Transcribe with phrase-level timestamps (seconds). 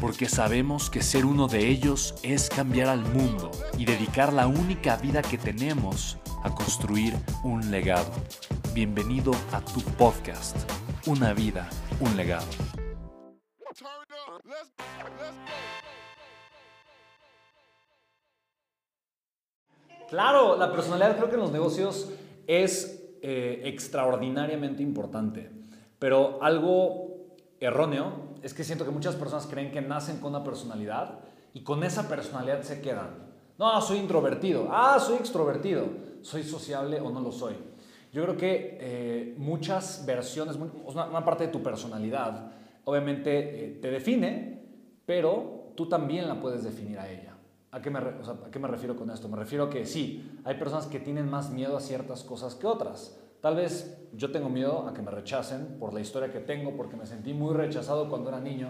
[0.00, 4.96] porque sabemos que ser uno de ellos es cambiar al mundo y dedicar la única
[4.96, 8.10] vida que tenemos a construir un legado.
[8.74, 10.56] Bienvenido a tu podcast,
[11.06, 11.68] Una vida,
[12.00, 12.46] un legado.
[20.08, 22.10] Claro, la personalidad creo que en los negocios
[22.46, 25.50] es eh, extraordinariamente importante,
[25.98, 27.15] pero algo
[27.60, 31.20] erróneo es que siento que muchas personas creen que nacen con una personalidad
[31.54, 33.26] y con esa personalidad se quedan.
[33.58, 34.68] No, soy introvertido.
[34.70, 35.86] Ah, soy extrovertido.
[36.22, 37.54] ¿Soy sociable o no lo soy?
[38.12, 42.52] Yo creo que eh, muchas versiones, una, parte de tu personalidad,
[42.84, 44.62] obviamente eh, te define,
[45.04, 47.36] pero tú también la puedes definir a ella.
[47.70, 49.28] ¿A qué, me, ¿A qué me refiero con esto?
[49.28, 52.66] Me refiero a que sí, hay personas que tienen más miedo a ciertas cosas que
[52.66, 53.18] otras.
[53.40, 56.96] Tal vez yo tengo miedo a que me rechacen por la historia que tengo, porque
[56.96, 58.68] me sentí muy rechazado cuando era niño,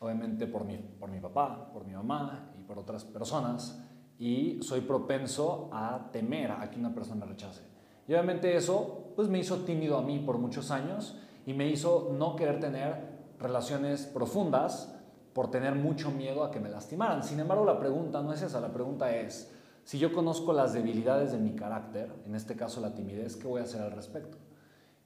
[0.00, 3.80] obviamente por mi, por mi papá, por mi mamá y por otras personas,
[4.18, 7.62] y soy propenso a temer a que una persona me rechace.
[8.06, 12.10] Y obviamente eso pues me hizo tímido a mí por muchos años y me hizo
[12.12, 14.94] no querer tener relaciones profundas
[15.32, 17.22] por tener mucho miedo a que me lastimaran.
[17.22, 19.52] Sin embargo, la pregunta no es esa, la pregunta es,
[19.84, 23.60] si yo conozco las debilidades de mi carácter, en este caso la timidez, ¿qué voy
[23.60, 24.38] a hacer al respecto?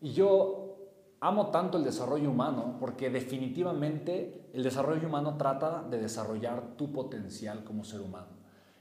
[0.00, 0.76] Y yo
[1.20, 7.64] amo tanto el desarrollo humano porque definitivamente el desarrollo humano trata de desarrollar tu potencial
[7.64, 8.38] como ser humano.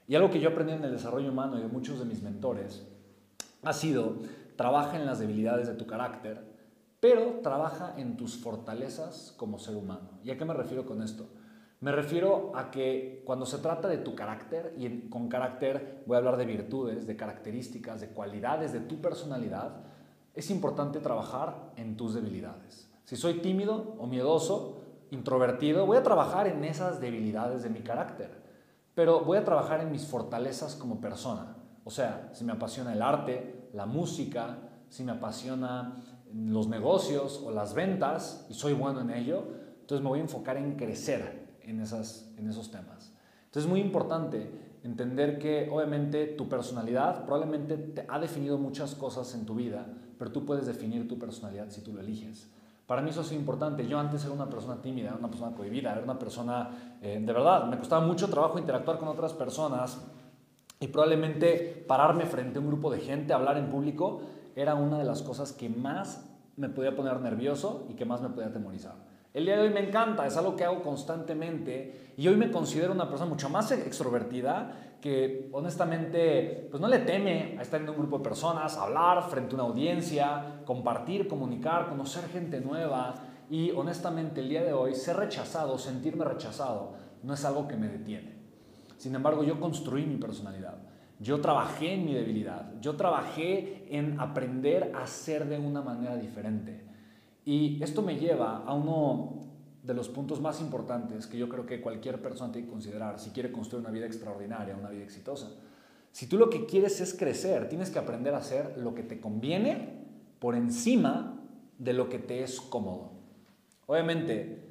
[0.08, 2.88] Y algo que yo aprendí en el desarrollo humano y de muchos de mis mentores
[3.64, 4.18] ha sido,
[4.56, 6.46] trabaja en las debilidades de tu carácter,
[7.00, 10.20] pero trabaja en tus fortalezas como ser humano.
[10.24, 11.28] ¿Y a qué me refiero con esto?
[11.80, 16.18] Me refiero a que cuando se trata de tu carácter, y con carácter voy a
[16.18, 19.84] hablar de virtudes, de características, de cualidades de tu personalidad,
[20.34, 22.90] es importante trabajar en tus debilidades.
[23.06, 28.32] Si soy tímido o miedoso, introvertido, voy a trabajar en esas debilidades de mi carácter,
[28.96, 31.56] pero voy a trabajar en mis fortalezas como persona.
[31.84, 34.58] O sea, si me apasiona el arte, la música,
[34.90, 39.44] si me apasiona los negocios o las ventas y soy bueno en ello,
[39.80, 43.14] entonces me voy a enfocar en crecer, en, esos temas.
[43.46, 44.50] Entonces es muy importante
[44.84, 49.86] entender que obviamente tu personalidad probablemente te ha definido muchas cosas en tu vida,
[50.18, 52.50] pero tú puedes definir tu personalidad si tú lo eliges.
[52.86, 53.86] Para mí eso es importante.
[53.86, 56.70] Yo antes era una persona tímida, era una persona cohibida, era una persona,
[57.02, 60.02] eh, de verdad, me costaba mucho trabajo interactuar con otras personas
[60.80, 64.22] y probablemente pararme frente a un grupo de gente, hablar en público,
[64.56, 66.24] era una de las cosas que más
[66.56, 69.07] me podía poner nervioso y que más me podía atemorizar.
[69.38, 72.92] El día de hoy me encanta, es algo que hago constantemente y hoy me considero
[72.92, 77.98] una persona mucho más extrovertida que honestamente pues no le teme a estar en un
[77.98, 83.14] grupo de personas, hablar frente a una audiencia, compartir, comunicar, conocer gente nueva
[83.48, 87.90] y honestamente el día de hoy ser rechazado, sentirme rechazado, no es algo que me
[87.90, 88.34] detiene.
[88.98, 90.80] Sin embargo, yo construí mi personalidad.
[91.20, 92.72] Yo trabajé en mi debilidad.
[92.82, 96.88] Yo trabajé en aprender a ser de una manera diferente.
[97.48, 99.38] Y esto me lleva a uno
[99.82, 103.30] de los puntos más importantes que yo creo que cualquier persona tiene que considerar si
[103.30, 105.54] quiere construir una vida extraordinaria, una vida exitosa.
[106.12, 109.22] Si tú lo que quieres es crecer, tienes que aprender a hacer lo que te
[109.22, 110.04] conviene
[110.40, 111.42] por encima
[111.78, 113.12] de lo que te es cómodo.
[113.86, 114.68] Obviamente,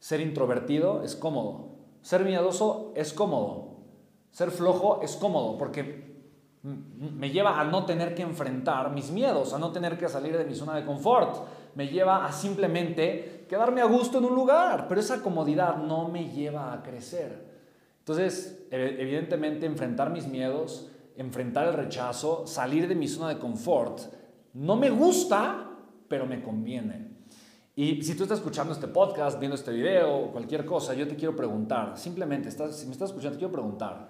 [0.00, 3.76] ser introvertido es cómodo, ser miedoso es cómodo,
[4.32, 6.07] ser flojo es cómodo porque
[6.62, 10.44] me lleva a no tener que enfrentar mis miedos, a no tener que salir de
[10.44, 11.36] mi zona de confort
[11.74, 16.28] me lleva a simplemente quedarme a gusto en un lugar, pero esa comodidad no me
[16.30, 17.46] lleva a crecer.
[18.00, 24.00] Entonces, evidentemente, enfrentar mis miedos, enfrentar el rechazo, salir de mi zona de confort,
[24.54, 25.70] no me gusta,
[26.08, 27.06] pero me conviene.
[27.76, 31.36] Y si tú estás escuchando este podcast, viendo este video cualquier cosa, yo te quiero
[31.36, 34.08] preguntar, simplemente, si me estás escuchando, te quiero preguntar,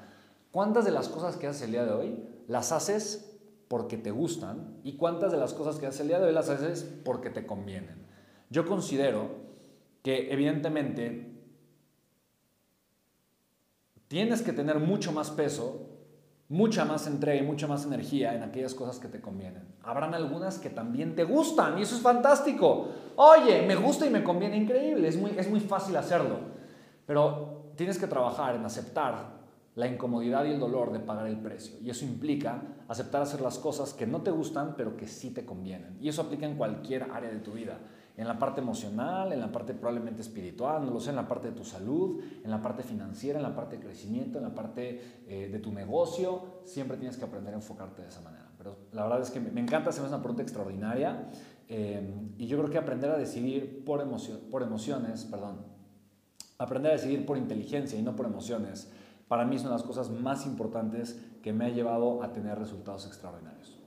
[0.50, 4.80] ¿Cuántas de las cosas que haces el día de hoy las haces porque te gustan
[4.82, 7.46] y cuántas de las cosas que haces el día de hoy las haces porque te
[7.46, 8.06] convienen?
[8.50, 9.28] Yo considero
[10.02, 11.38] que evidentemente
[14.08, 15.86] tienes que tener mucho más peso,
[16.48, 19.68] mucha más entrega y mucha más energía en aquellas cosas que te convienen.
[19.82, 22.88] Habrán algunas que también te gustan y eso es fantástico.
[23.16, 26.38] Oye, me gusta y me conviene, increíble, es muy, es muy fácil hacerlo.
[27.04, 29.37] Pero tienes que trabajar en aceptar
[29.78, 31.76] la incomodidad y el dolor de pagar el precio.
[31.80, 35.46] Y eso implica aceptar hacer las cosas que no te gustan, pero que sí te
[35.46, 35.96] convienen.
[36.00, 37.78] Y eso aplica en cualquier área de tu vida.
[38.16, 41.50] En la parte emocional, en la parte probablemente espiritual, no lo sé, en la parte
[41.50, 45.22] de tu salud, en la parte financiera, en la parte de crecimiento, en la parte
[45.28, 46.62] eh, de tu negocio.
[46.64, 48.50] Siempre tienes que aprender a enfocarte de esa manera.
[48.58, 51.30] Pero la verdad es que me, encanta, hacer una pregunta extraordinaria.
[51.68, 54.04] Eh, y yo creo que aprender a decidir por,
[54.50, 55.78] por emociones, perdón,
[56.58, 58.90] aprender a decidir por inteligencia y no por emociones,
[59.28, 63.77] para mí de las cosas más importantes que me ha llevado a tener resultados extraordinarios.